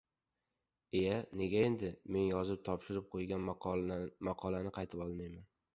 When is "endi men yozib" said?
1.67-2.65